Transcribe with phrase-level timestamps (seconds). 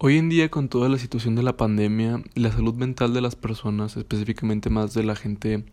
[0.00, 3.34] Hoy en día con toda la situación de la pandemia, la salud mental de las
[3.34, 5.64] personas, específicamente más de la gente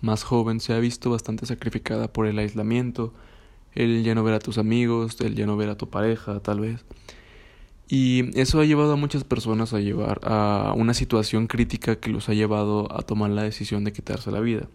[0.00, 3.12] más joven, se ha visto bastante sacrificada por el aislamiento,
[3.74, 6.60] el ya no ver a tus amigos, el ya no ver a tu pareja, tal
[6.60, 6.84] vez.
[7.88, 12.28] Y eso ha llevado a muchas personas a llevar a una situación crítica que los
[12.28, 14.68] ha llevado a tomar la decisión de quitarse la vida,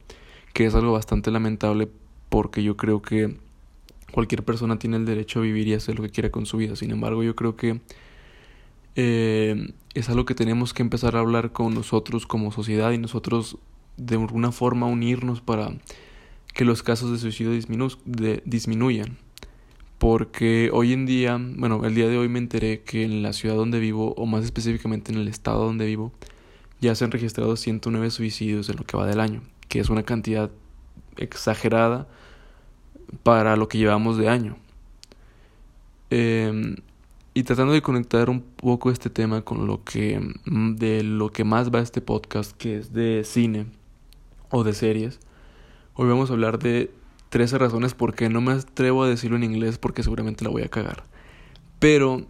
[0.51, 1.87] que es algo bastante lamentable
[2.27, 3.37] porque yo creo que
[4.11, 6.75] cualquier persona tiene el derecho a vivir y hacer lo que quiera con su vida.
[6.75, 7.79] Sin embargo, yo creo que
[9.00, 13.58] eh, es algo que tenemos que empezar a hablar con nosotros como sociedad y nosotros
[13.95, 15.71] de alguna forma unirnos para
[16.55, 17.52] que los casos de suicidio
[18.44, 19.18] disminuyan.
[19.99, 23.55] Porque hoy en día, bueno, el día de hoy me enteré que en la ciudad
[23.55, 26.12] donde vivo, o más específicamente en el estado donde vivo,
[26.82, 30.04] ya se han registrado 109 suicidios en lo que va del año, que es una
[30.04, 30.49] cantidad
[31.18, 32.07] exagerada
[33.21, 34.57] para lo que llevamos de año.
[36.09, 36.77] Eh,
[37.38, 41.44] y tratando de conectar un poco este tema con lo que mm, de lo que
[41.44, 43.68] más va este podcast, que es de cine
[44.49, 45.20] o de series.
[45.94, 46.90] Hoy vamos a hablar de
[47.29, 50.63] 13 razones por qué no me atrevo a decirlo en inglés porque seguramente la voy
[50.63, 51.04] a cagar.
[51.77, 52.26] Pero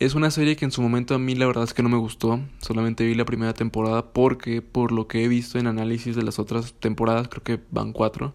[0.00, 1.98] es una serie que en su momento a mí la verdad es que no me
[1.98, 2.40] gustó.
[2.58, 6.40] Solamente vi la primera temporada porque por lo que he visto en análisis de las
[6.40, 8.34] otras temporadas, creo que van cuatro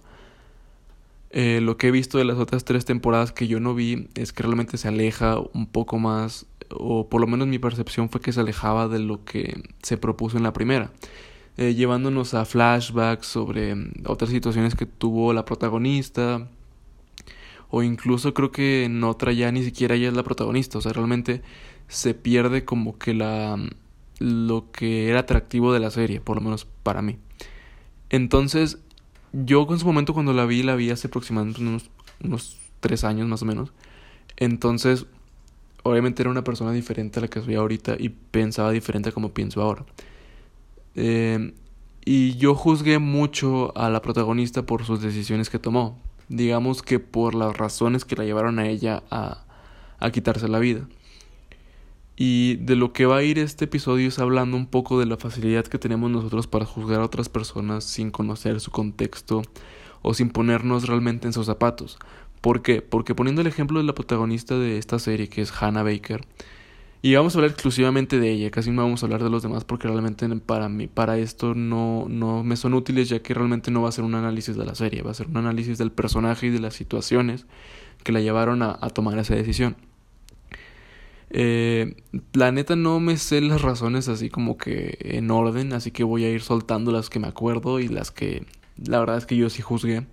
[1.38, 4.32] eh, lo que he visto de las otras tres temporadas que yo no vi es
[4.32, 8.32] que realmente se aleja un poco más, o por lo menos mi percepción fue que
[8.32, 10.94] se alejaba de lo que se propuso en la primera,
[11.58, 13.76] eh, llevándonos a flashbacks sobre
[14.06, 16.48] otras situaciones que tuvo la protagonista,
[17.70, 20.94] o incluso creo que en otra ya ni siquiera ella es la protagonista, o sea,
[20.94, 21.42] realmente
[21.90, 23.60] se pierde como que la
[24.20, 27.18] lo que era atractivo de la serie, por lo menos para mí.
[28.10, 28.80] Entonces,
[29.44, 31.90] yo en su momento cuando la vi, la vi hace aproximadamente unos,
[32.24, 33.74] unos tres años más o menos.
[34.38, 35.06] Entonces,
[35.84, 39.34] obviamente era una persona diferente a la que soy ahorita y pensaba diferente a como
[39.34, 39.86] pienso ahora.
[40.96, 41.54] Eh,
[42.06, 46.00] y yo juzgué mucho a la protagonista por sus decisiones que tomó.
[46.30, 49.44] Digamos que por las razones que la llevaron a ella a,
[50.00, 50.88] a quitarse la vida.
[52.18, 55.18] Y de lo que va a ir este episodio es hablando un poco de la
[55.18, 59.42] facilidad que tenemos nosotros para juzgar a otras personas sin conocer su contexto
[60.02, 61.98] o sin ponernos realmente en sus zapatos.
[62.40, 62.82] ¿Por qué?
[62.82, 66.22] Porque poniendo el ejemplo de la protagonista de esta serie, que es Hannah Baker,
[67.02, 69.66] y vamos a hablar exclusivamente de ella, casi no vamos a hablar de los demás
[69.66, 73.82] porque realmente para mí, para esto no, no me son útiles ya que realmente no
[73.82, 76.48] va a ser un análisis de la serie, va a ser un análisis del personaje
[76.48, 77.46] y de las situaciones
[78.04, 79.76] que la llevaron a tomar esa decisión.
[81.38, 81.98] Eh,
[82.32, 86.24] la neta no me sé las razones así como que en orden, así que voy
[86.24, 88.46] a ir soltando las que me acuerdo y las que
[88.78, 90.08] la verdad es que yo sí juzgué.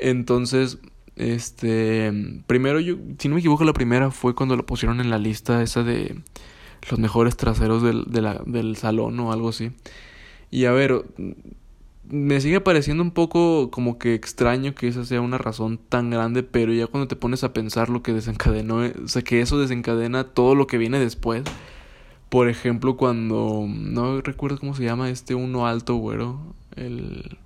[0.00, 0.78] Entonces,
[1.14, 2.12] este,
[2.48, 5.62] primero yo, si no me equivoco, la primera fue cuando lo pusieron en la lista
[5.62, 6.20] esa de
[6.90, 8.06] los mejores traseros del,
[8.46, 9.70] del salón o algo así.
[10.50, 11.04] Y a ver,
[12.08, 16.42] me sigue pareciendo un poco como que extraño que esa sea una razón tan grande,
[16.42, 20.24] pero ya cuando te pones a pensar lo que desencadenó, o sea, que eso desencadena
[20.24, 21.44] todo lo que viene después.
[22.28, 26.40] Por ejemplo, cuando no recuerdo cómo se llama este uno alto, güero,
[26.76, 27.38] el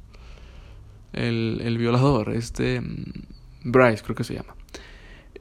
[1.12, 2.82] el, el violador, este
[3.65, 4.54] Bryce creo que se llama.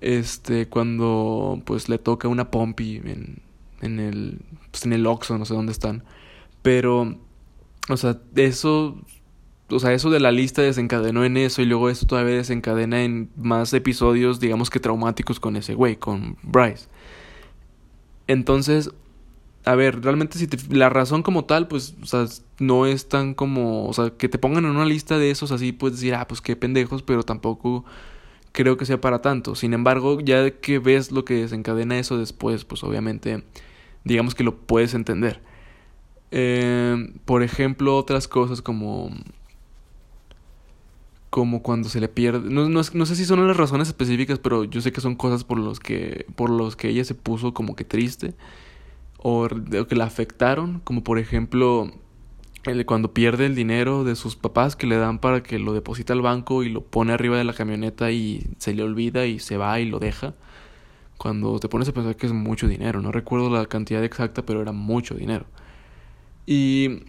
[0.01, 3.41] Este cuando pues le toca una pompi en
[3.81, 4.39] en el
[4.71, 6.03] pues, en el Oxxo, no sé dónde están,
[6.61, 7.17] pero
[7.87, 9.01] o sea, eso
[9.71, 13.29] o sea, eso de la lista desencadenó en eso y luego eso todavía desencadena en
[13.35, 16.87] más episodios, digamos que traumáticos con ese güey, con Bryce.
[18.27, 18.91] Entonces,
[19.65, 22.25] a ver, realmente si la razón como tal, pues, o sea,
[22.59, 25.71] no es tan como, o sea, que te pongan en una lista de esos así,
[25.71, 27.85] puedes decir, ah, pues qué pendejos, pero tampoco
[28.51, 29.55] creo que sea para tanto.
[29.55, 33.43] Sin embargo, ya que ves lo que desencadena eso después, pues obviamente,
[34.03, 35.41] digamos que lo puedes entender.
[36.31, 39.11] Eh, por ejemplo, otras cosas como
[41.29, 44.63] como cuando se le pierde no, no, no, sé si son las razones específicas pero
[44.63, 47.75] yo sé que son cosas por los que por los que ella se puso como
[47.75, 48.33] que triste
[49.19, 49.47] o,
[49.87, 51.91] que la afectaron como por ejemplo
[52.65, 56.13] el, cuando pierde el dinero de sus papás que le dan para que lo deposita
[56.13, 59.55] al banco y lo pone arriba de la camioneta y se le olvida y se
[59.55, 60.33] va y lo deja.
[61.17, 64.61] Cuando te pones a pensar que es mucho dinero no recuerdo la cantidad exacta pero
[64.61, 65.45] era mucho dinero
[66.51, 67.03] y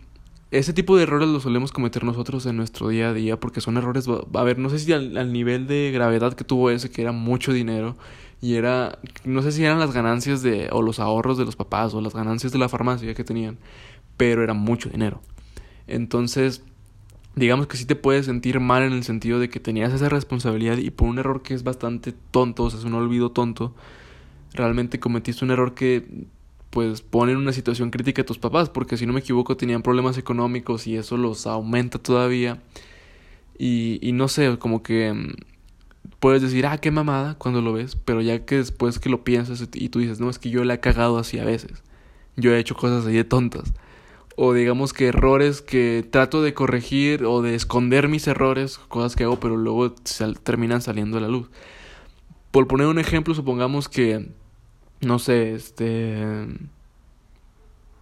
[0.51, 3.79] ese tipo de errores los solemos cometer nosotros en nuestro día a día porque son
[3.79, 7.13] errores, a ver, no sé si al, nivel de gravedad que tuvo ese, que era
[7.13, 7.97] mucho dinero,
[8.43, 11.95] y era, no sé si eran las ganancias de, o los ahorros de los papás,
[11.95, 13.57] o las ganancias de la farmacia que tenían,
[14.19, 15.23] pero era mucho dinero.
[15.87, 16.63] Entonces,
[17.35, 20.77] digamos que sí te puedes sentir mal en el sentido de que tenías esa responsabilidad
[20.77, 23.75] y por un error que es bastante tonto, o sea, es un olvido tonto,
[24.53, 26.27] realmente cometiste un error que
[26.71, 30.19] pues ponen una situación crítica a tus papás, porque si no me equivoco tenían problemas
[30.19, 32.63] económicos y eso los aumenta todavía.
[33.59, 35.35] Y, y no sé, como que mm,
[36.21, 39.67] puedes decir, ah, qué mamada cuando lo ves, pero ya que después que lo piensas
[39.75, 41.83] y tú dices, no, es que yo la he cagado así a veces,
[42.37, 43.73] yo he hecho cosas así de tontas,
[44.37, 49.25] o digamos que errores que trato de corregir o de esconder mis errores, cosas que
[49.25, 49.95] hago, pero luego
[50.43, 51.51] terminan saliendo a la luz.
[52.51, 54.31] Por poner un ejemplo, supongamos que,
[55.01, 56.47] no sé, este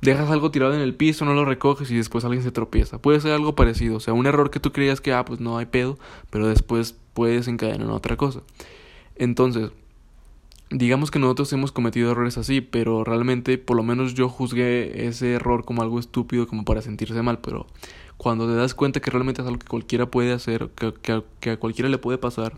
[0.00, 3.00] dejas algo tirado en el piso, no lo recoges y después alguien se tropieza.
[3.00, 5.58] Puede ser algo parecido, o sea, un error que tú creías que, ah, pues no
[5.58, 5.98] hay pedo,
[6.30, 8.42] pero después puedes encadenar en otra cosa.
[9.16, 9.70] Entonces,
[10.70, 15.32] digamos que nosotros hemos cometido errores así, pero realmente por lo menos yo juzgué ese
[15.34, 17.66] error como algo estúpido, como para sentirse mal, pero
[18.16, 21.50] cuando te das cuenta que realmente es algo que cualquiera puede hacer, que, que, que
[21.52, 22.56] a cualquiera le puede pasar,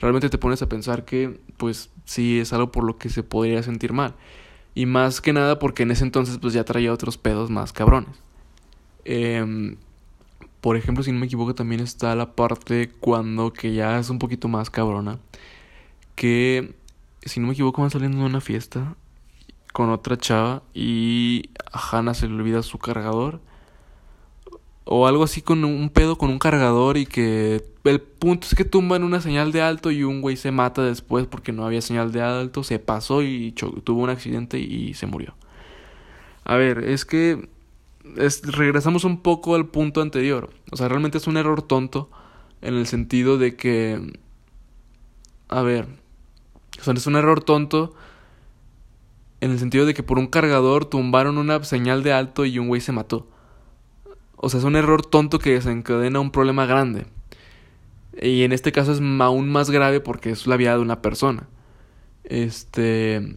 [0.00, 3.62] realmente te pones a pensar que, pues sí, es algo por lo que se podría
[3.62, 4.14] sentir mal.
[4.74, 8.16] Y más que nada porque en ese entonces pues ya traía otros pedos más cabrones.
[9.04, 9.76] Eh,
[10.66, 14.18] por ejemplo, si no me equivoco, también está la parte cuando que ya es un
[14.18, 15.20] poquito más cabrona.
[16.16, 16.74] Que,
[17.22, 18.96] si no me equivoco, van saliendo de una fiesta
[19.72, 23.40] con otra chava y a Hannah se le olvida su cargador
[24.88, 28.64] o algo así con un pedo con un cargador y que el punto es que
[28.64, 32.12] tumban una señal de alto y un güey se mata después porque no había señal
[32.12, 35.34] de alto, se pasó y tuvo un accidente y se murió.
[36.44, 37.48] A ver, es que
[38.44, 40.50] regresamos un poco al punto anterior.
[40.70, 42.08] O sea, realmente es un error tonto
[42.62, 44.18] en el sentido de que...
[45.48, 45.88] A ver,
[46.80, 47.94] o sea, es un error tonto
[49.40, 52.68] en el sentido de que por un cargador tumbaron una señal de alto y un
[52.68, 53.26] güey se mató.
[54.36, 57.06] O sea, es un error tonto que desencadena un problema grande.
[58.20, 61.48] Y en este caso es aún más grave porque es la vida de una persona.
[62.24, 63.36] Este.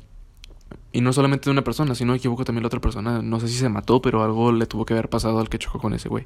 [0.91, 3.39] Y no solamente de una persona, si no me equivoco también la otra persona, no
[3.39, 5.93] sé si se mató, pero algo le tuvo que haber pasado al que chocó con
[5.93, 6.25] ese güey.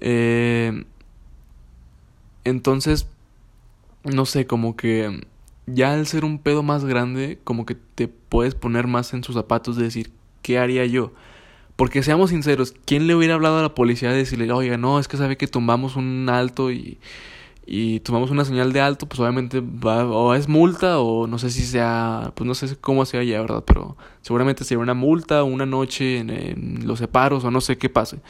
[0.00, 0.84] Eh,
[2.44, 3.08] entonces,
[4.04, 5.26] no sé, como que
[5.66, 9.34] ya al ser un pedo más grande, como que te puedes poner más en sus
[9.34, 10.12] zapatos de decir,
[10.42, 11.12] ¿qué haría yo?
[11.76, 15.08] Porque seamos sinceros, ¿quién le hubiera hablado a la policía de decirle, oiga, no, es
[15.08, 16.98] que sabe que tumbamos un alto y,
[17.66, 21.50] y tomamos una señal de alto, pues obviamente va, o es multa o no sé
[21.50, 23.64] si sea, pues no sé cómo sea ya, ¿verdad?
[23.66, 27.88] Pero seguramente sería una multa o una noche en, los separos o no sé qué
[27.90, 28.20] pase.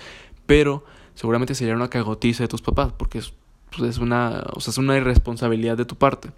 [0.47, 0.85] Pero
[1.15, 3.35] seguramente sería una cagotiza de tus papás porque es,
[3.77, 6.31] pues es una, o sea, es una irresponsabilidad de tu parte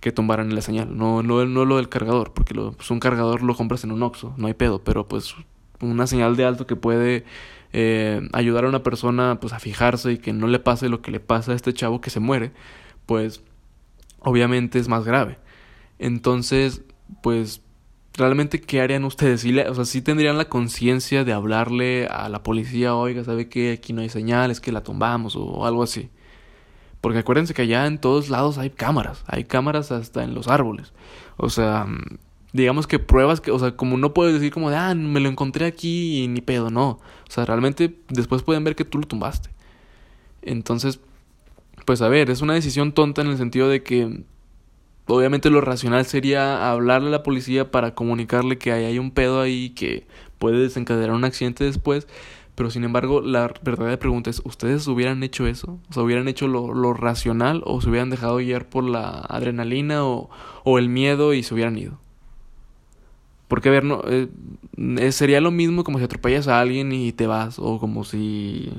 [0.00, 3.42] que tumbaran la señal, no, no, no lo del cargador, porque lo, pues un cargador
[3.42, 5.34] lo compras en un Oxxo, no hay pedo, pero pues
[5.80, 7.24] una señal de alto que puede
[7.72, 11.10] eh, ayudar a una persona pues a fijarse y que no le pase lo que
[11.10, 12.52] le pasa a este chavo que se muere,
[13.06, 13.42] pues
[14.20, 15.38] obviamente es más grave.
[15.98, 16.82] Entonces,
[17.22, 17.62] pues
[18.14, 19.42] realmente qué harían ustedes?
[19.42, 23.72] ¿Sí o sea, sí tendrían la conciencia de hablarle a la policía, oiga, ¿sabe que
[23.72, 26.10] aquí no hay señales, que la tumbamos o algo así?
[27.00, 30.92] Porque acuérdense que allá en todos lados hay cámaras, hay cámaras hasta en los árboles.
[31.36, 31.86] O sea,
[32.56, 35.28] digamos que pruebas que, o sea, como no puedes decir como de, ah, me lo
[35.28, 36.88] encontré aquí y ni pedo, no.
[36.88, 39.50] O sea, realmente después pueden ver que tú lo tumbaste.
[40.42, 41.00] Entonces,
[41.84, 44.24] pues a ver, es una decisión tonta en el sentido de que
[45.06, 49.70] obviamente lo racional sería hablarle a la policía para comunicarle que hay un pedo ahí
[49.70, 50.06] que
[50.38, 52.08] puede desencadenar un accidente después.
[52.54, 55.78] Pero sin embargo, la verdadera pregunta es, ¿ustedes hubieran hecho eso?
[55.90, 60.06] O sea, ¿hubieran hecho lo, lo racional o se hubieran dejado guiar por la adrenalina
[60.06, 60.30] o,
[60.64, 61.98] o el miedo y se hubieran ido?
[63.48, 64.28] Porque, a ver, no, eh,
[64.76, 68.72] eh, sería lo mismo como si atropellas a alguien y te vas, o como si...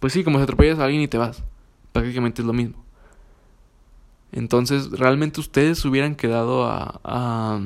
[0.00, 1.42] Pues sí, como si atropellas a alguien y te vas.
[1.92, 2.84] Prácticamente es lo mismo.
[4.32, 7.00] Entonces, realmente ustedes hubieran quedado a...
[7.04, 7.60] a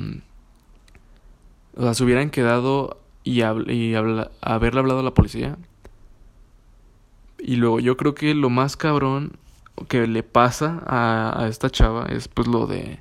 [1.75, 5.57] o sea, se hubieran quedado y, y haberle hablado a la policía.
[7.39, 9.33] Y luego yo creo que lo más cabrón
[9.87, 12.99] que le pasa a, a esta chava es pues lo de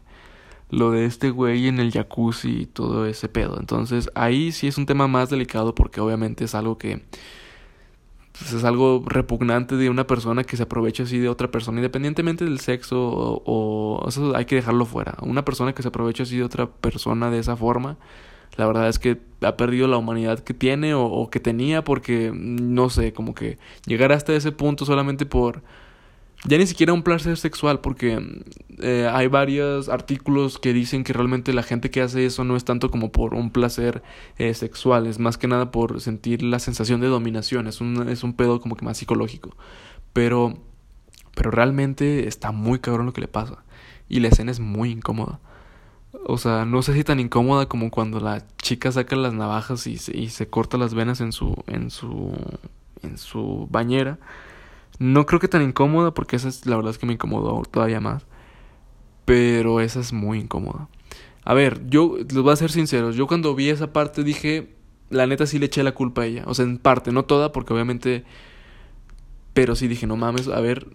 [0.70, 3.58] lo de este güey en el jacuzzi y todo ese pedo.
[3.58, 7.02] Entonces ahí sí es un tema más delicado porque obviamente es algo que
[8.38, 12.44] pues, es algo repugnante de una persona que se aprovecha así de otra persona, independientemente
[12.44, 15.16] del sexo o, eso hay que dejarlo fuera.
[15.22, 17.96] Una persona que se aprovecha así de otra persona de esa forma,
[18.56, 22.32] la verdad es que ha perdido la humanidad que tiene o, o que tenía porque
[22.34, 25.62] no sé, como que llegar hasta ese punto solamente por
[26.44, 28.42] ya ni siquiera un placer sexual, porque
[28.78, 32.64] eh, hay varios artículos que dicen que realmente la gente que hace eso no es
[32.64, 34.02] tanto como por un placer
[34.38, 38.24] eh, sexual, es más que nada por sentir la sensación de dominación, es un, es
[38.24, 39.54] un pedo como que más psicológico.
[40.12, 40.58] Pero,
[41.34, 43.62] pero realmente está muy cabrón lo que le pasa.
[44.08, 45.40] Y la escena es muy incómoda.
[46.26, 49.98] O sea, no sé si tan incómoda como cuando la chica saca las navajas y
[49.98, 52.32] se, y se corta las venas en su, en su,
[53.02, 54.18] en su bañera.
[54.98, 58.00] No creo que tan incómoda porque esa es la verdad es que me incomodó todavía
[58.00, 58.26] más.
[59.24, 60.88] Pero esa es muy incómoda.
[61.44, 63.16] A ver, yo les voy a ser sinceros.
[63.16, 64.74] Yo cuando vi esa parte dije,
[65.08, 66.44] la neta sí le eché la culpa a ella.
[66.46, 68.24] O sea, en parte, no toda, porque obviamente.
[69.54, 70.88] Pero sí dije, no mames, a ver.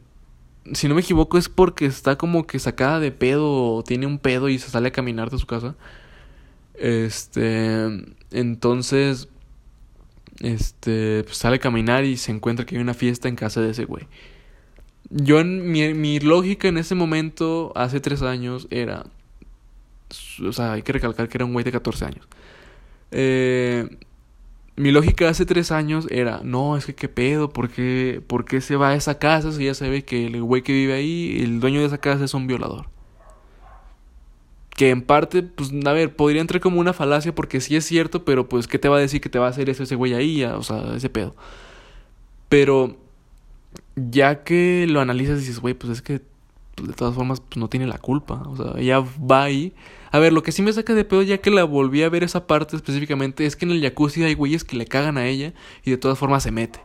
[0.73, 4.17] Si no me equivoco es porque está como que sacada de pedo o tiene un
[4.17, 5.75] pedo y se sale a caminar de su casa.
[6.75, 7.87] Este.
[8.31, 9.29] Entonces.
[10.39, 11.23] Este.
[11.23, 13.85] Pues sale a caminar y se encuentra que hay una fiesta en casa de ese
[13.85, 14.07] güey.
[15.09, 19.05] Yo en mi, mi lógica en ese momento, hace tres años, era.
[20.45, 22.27] O sea, hay que recalcar que era un güey de 14 años.
[23.11, 23.87] Eh,
[24.75, 28.61] mi lógica hace tres años era, no, es que qué pedo, ¿por qué, ¿por qué
[28.61, 31.59] se va a esa casa si ya sabe que el güey que vive ahí, el
[31.61, 32.87] dueño de esa casa es un violador?
[34.75, 38.25] Que en parte, pues, a ver, podría entrar como una falacia porque sí es cierto,
[38.25, 40.13] pero pues, ¿qué te va a decir que te va a hacer eso ese güey
[40.13, 40.43] ahí?
[40.43, 41.35] O sea, ese pedo.
[42.49, 42.97] Pero,
[43.95, 46.21] ya que lo analizas, dices, güey, pues es que
[46.75, 48.43] pues, de todas formas pues, no tiene la culpa.
[48.47, 49.73] O sea, ella va ahí.
[50.11, 52.23] A ver, lo que sí me saca de pedo ya que la volví a ver
[52.23, 55.53] esa parte específicamente es que en el jacuzzi hay güeyes que le cagan a ella
[55.83, 56.79] y de todas formas se mete.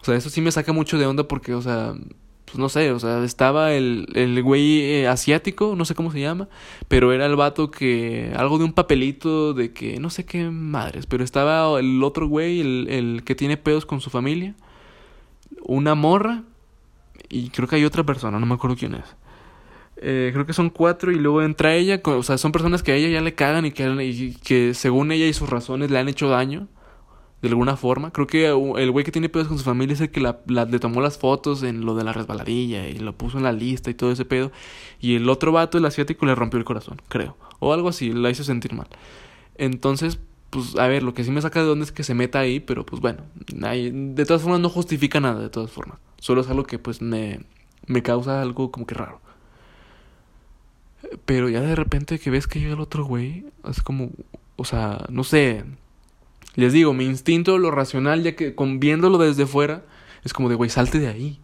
[0.00, 1.94] O sea, eso sí me saca mucho de onda porque, o sea,
[2.50, 6.20] pues no sé, o sea, estaba el, el güey eh, asiático, no sé cómo se
[6.20, 6.48] llama,
[6.88, 11.06] pero era el vato que, algo de un papelito de que, no sé qué madres,
[11.06, 14.56] pero estaba el otro güey, el, el que tiene pedos con su familia,
[15.62, 16.42] una morra
[17.28, 19.16] y creo que hay otra persona, no me acuerdo quién es.
[20.02, 22.96] Eh, creo que son cuatro y luego entra ella, o sea, son personas que a
[22.96, 26.28] ella ya le cagan y que, que según ella y sus razones le han hecho
[26.28, 26.68] daño
[27.42, 28.12] de alguna forma.
[28.12, 30.78] Creo que el güey que tiene pedos con su familia es el que la, le
[30.78, 33.94] tomó las fotos en lo de la resbaladilla y lo puso en la lista y
[33.94, 34.52] todo ese pedo.
[35.00, 37.36] Y el otro vato, el asiático, le rompió el corazón, creo.
[37.58, 38.88] O algo así, la hizo sentir mal.
[39.56, 40.18] Entonces,
[40.50, 42.60] pues a ver, lo que sí me saca de dónde es que se meta ahí,
[42.60, 45.98] pero pues bueno, de todas formas no justifica nada, de todas formas.
[46.18, 47.40] Solo es algo que pues me,
[47.86, 49.20] me causa algo como que raro.
[51.24, 54.10] Pero ya de repente que ves que llega el otro güey, es como,
[54.56, 55.64] o sea, no sé.
[56.60, 59.82] Les digo, mi instinto, lo racional, ya que con viéndolo desde fuera,
[60.24, 61.40] es como de, güey, salte de ahí.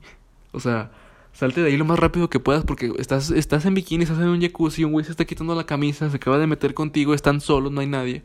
[0.53, 0.91] O sea,
[1.33, 4.29] salte de ahí lo más rápido que puedas porque estás, estás en bikini, estás en
[4.29, 7.41] un jacuzzi, un güey se está quitando la camisa, se acaba de meter contigo, están
[7.41, 8.25] solos, no hay nadie.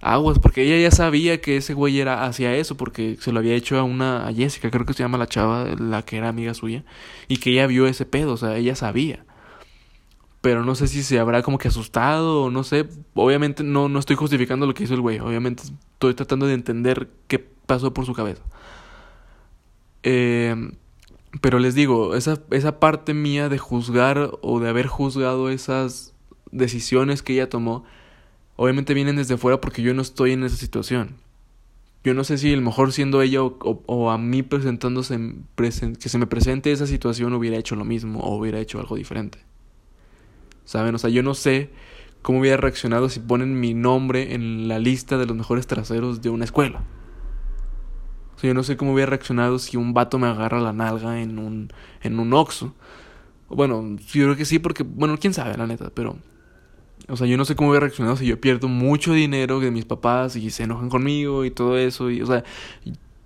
[0.00, 3.54] Aguas, porque ella ya sabía que ese güey era hacia eso, porque se lo había
[3.54, 6.54] hecho a una, a Jessica, creo que se llama la chava, la que era amiga
[6.54, 6.82] suya,
[7.28, 9.24] y que ella vio ese pedo, o sea, ella sabía
[10.44, 12.86] pero no sé si se habrá como que asustado o no sé.
[13.14, 17.08] Obviamente no, no estoy justificando lo que hizo el güey, obviamente estoy tratando de entender
[17.28, 18.42] qué pasó por su cabeza.
[20.02, 20.54] Eh,
[21.40, 26.12] pero les digo, esa, esa parte mía de juzgar o de haber juzgado esas
[26.50, 27.84] decisiones que ella tomó,
[28.56, 31.16] obviamente vienen desde fuera porque yo no estoy en esa situación.
[32.04, 35.18] Yo no sé si el mejor siendo ella o a mí presentándose,
[35.56, 39.38] que se me presente esa situación hubiera hecho lo mismo o hubiera hecho algo diferente.
[40.64, 40.94] ¿Saben?
[40.94, 41.70] O sea, yo no sé
[42.22, 46.30] cómo hubiera reaccionado si ponen mi nombre en la lista de los mejores traseros de
[46.30, 46.82] una escuela.
[48.34, 51.20] O sea, yo no sé cómo hubiera reaccionado si un vato me agarra la nalga
[51.20, 52.74] en un, en un Oxxo.
[53.48, 56.16] Bueno, yo creo que sí, porque, bueno, quién sabe, la neta, pero...
[57.06, 59.84] O sea, yo no sé cómo hubiera reaccionado si yo pierdo mucho dinero de mis
[59.84, 62.10] papás y se enojan conmigo y todo eso.
[62.10, 62.44] Y, o sea,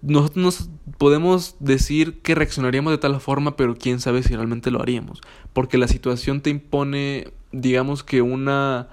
[0.03, 4.81] nosotros nos podemos decir que reaccionaríamos de tal forma, pero quién sabe si realmente lo
[4.81, 5.21] haríamos.
[5.53, 8.89] Porque la situación te impone, digamos que una...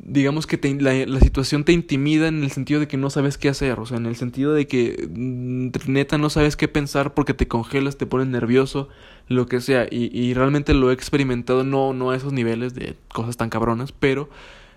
[0.00, 3.80] Digamos que la, situación te intimida en el sentido de que no sabes qué hacer,
[3.80, 7.48] o sea, en el sentido de que mm, neta no sabes qué pensar porque te
[7.48, 8.88] congelas, te pones nervioso,
[9.26, 12.94] lo que sea, y, y realmente lo he experimentado, no, no a esos niveles de
[13.12, 14.30] cosas tan cabronas, pero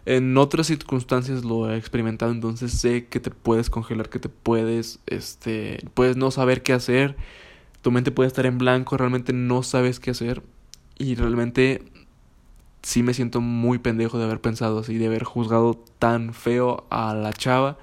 [0.05, 4.99] en otras circunstancias lo he experimentado, entonces sé que te puedes congelar, que te puedes,
[5.05, 7.15] este, puedes no saber qué hacer,
[7.81, 10.41] tu mente puede estar en blanco, realmente no sabes qué hacer
[10.97, 11.83] y realmente
[12.81, 17.13] sí me siento muy pendejo de haber pensado así, de haber juzgado tan feo a
[17.13, 17.77] la chava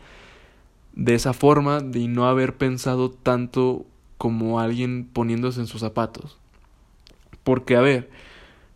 [0.95, 3.87] de esa forma, de no haber pensado tanto
[4.19, 6.39] como alguien poniéndose en sus zapatos.
[7.45, 8.11] Porque, a ver,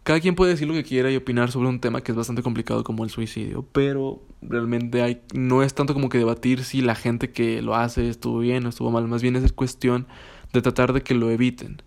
[0.02, 2.42] cada quien puede decir lo que quiera y opinar sobre un tema que es bastante
[2.42, 6.94] complicado como el suicidio, pero realmente hay, no es tanto como que debatir si la
[6.97, 10.06] gente que lo hace estuvo bien o estuvo mal, más bien es cuestión
[10.52, 11.82] de tratar de que lo eviten.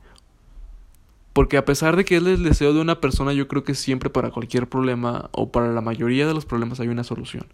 [1.34, 4.10] Porque a pesar de que es el deseo de una persona, yo creo que siempre
[4.10, 7.48] para cualquier problema o para la mayoría de los problemas hay una solución.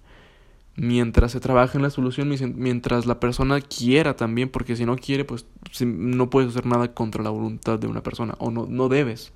[0.75, 5.25] Mientras se trabaje en la solución, mientras la persona quiera también, porque si no quiere,
[5.25, 5.47] pues
[5.83, 9.33] no puedes hacer nada contra la voluntad de una persona, o no, no debes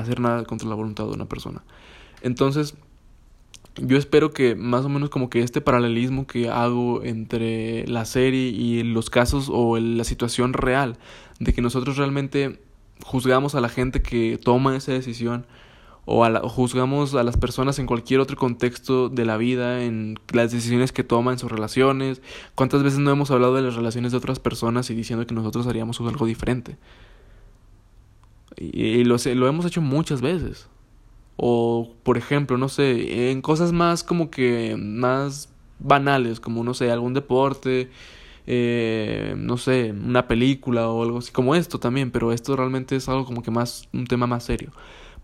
[0.00, 1.62] hacer nada contra la voluntad de una persona.
[2.22, 2.74] Entonces,
[3.76, 8.48] yo espero que más o menos como que este paralelismo que hago entre la serie
[8.48, 10.98] y los casos o la situación real,
[11.40, 12.60] de que nosotros realmente
[13.04, 15.46] juzgamos a la gente que toma esa decisión
[16.06, 20.52] o, a juzgamos a las personas en cualquier otro contexto de la vida, en las
[20.52, 22.22] decisiones que toman en sus relaciones.
[22.54, 25.66] ¿Cuántas veces no hemos hablado de las relaciones de otras personas y diciendo que nosotros
[25.66, 26.78] haríamos algo diferente?
[28.56, 30.68] Y, lo, lo hemos hecho muchas veces.
[31.36, 36.90] O, por ejemplo, no sé, en cosas más como que más banales, como, no sé,
[36.90, 37.90] algún deporte,
[38.46, 43.08] eh, no sé, una película o algo así, como esto también, pero esto realmente es
[43.08, 44.70] algo como que más, un tema más serio.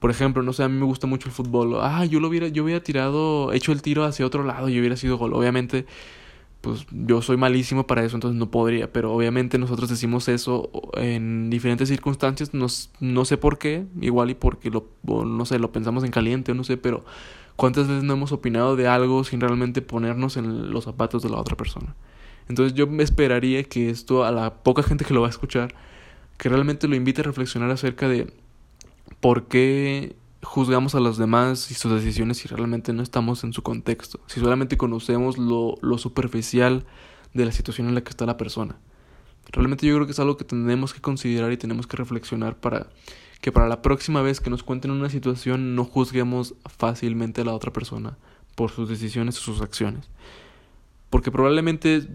[0.00, 1.78] Por ejemplo, no sé, a mí me gusta mucho el fútbol.
[1.80, 4.96] Ah, yo lo hubiera, yo hubiera tirado, hecho el tiro hacia otro lado y hubiera
[4.96, 5.32] sido gol.
[5.32, 5.86] Obviamente,
[6.62, 11.50] pues yo soy malísimo para eso, entonces no podría, pero obviamente nosotros decimos eso en
[11.50, 16.12] diferentes circunstancias, no sé por qué, igual y porque lo, no sé, lo pensamos en
[16.12, 17.04] caliente no sé, pero
[17.56, 21.38] cuántas veces no hemos opinado de algo sin realmente ponernos en los zapatos de la
[21.38, 21.94] otra persona.
[22.48, 25.74] Entonces yo me esperaría que esto a la poca gente que lo va a escuchar,
[26.38, 28.32] que realmente lo invite a reflexionar acerca de
[29.20, 33.62] por qué juzgamos a los demás y sus decisiones si realmente no estamos en su
[33.62, 36.84] contexto, si solamente conocemos lo, lo superficial
[37.32, 38.76] de la situación en la que está la persona.
[39.50, 42.88] Realmente yo creo que es algo que tenemos que considerar y tenemos que reflexionar para
[43.40, 47.54] que para la próxima vez que nos cuenten una situación no juzguemos fácilmente a la
[47.54, 48.16] otra persona
[48.54, 50.08] por sus decisiones o sus acciones.
[51.10, 52.06] Porque probablemente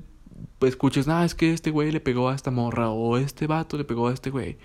[0.61, 3.83] escuches, ah, es que este güey le pegó a esta morra o este vato le
[3.83, 4.57] pegó a este güey.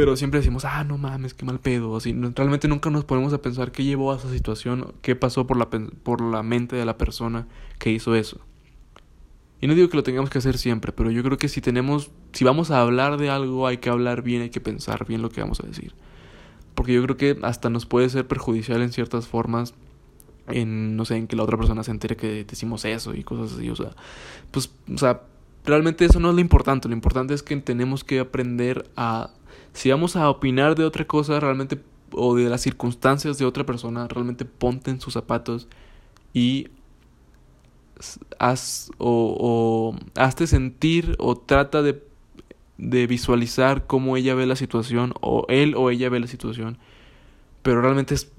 [0.00, 1.94] Pero siempre decimos, ah, no mames, qué mal pedo.
[1.94, 5.58] Así, realmente nunca nos ponemos a pensar qué llevó a esa situación, qué pasó por
[5.58, 7.46] la, por la mente de la persona
[7.78, 8.40] que hizo eso.
[9.60, 12.10] Y no digo que lo tengamos que hacer siempre, pero yo creo que si tenemos,
[12.32, 15.28] si vamos a hablar de algo, hay que hablar bien, hay que pensar bien lo
[15.28, 15.92] que vamos a decir.
[16.74, 19.74] Porque yo creo que hasta nos puede ser perjudicial en ciertas formas,
[20.48, 23.52] en, no sé, en que la otra persona se entere que decimos eso y cosas
[23.58, 23.90] así, o sea,
[24.50, 25.24] pues, o sea,
[25.66, 29.34] realmente eso no es lo importante, lo importante es que tenemos que aprender a
[29.72, 31.80] si vamos a opinar de otra cosa realmente
[32.12, 35.68] o de las circunstancias de otra persona, realmente ponte en sus zapatos
[36.32, 36.68] y
[38.38, 42.02] haz o, o hazte sentir o trata de,
[42.78, 46.78] de visualizar cómo ella ve la situación o él o ella ve la situación.
[47.62, 48.32] Pero realmente es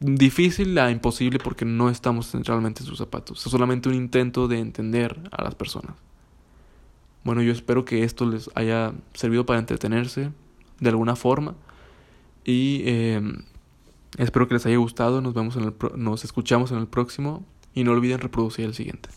[0.00, 3.44] difícil a imposible porque no estamos realmente en sus zapatos.
[3.44, 5.96] Es solamente un intento de entender a las personas.
[7.24, 10.30] Bueno, yo espero que esto les haya servido para entretenerse
[10.80, 11.54] de alguna forma.
[12.44, 13.42] Y em,
[14.18, 15.20] espero que les haya gustado.
[15.20, 17.44] Nos vemos en el nos escuchamos en el próximo.
[17.74, 19.08] Y no olviden reproducir el siguiente.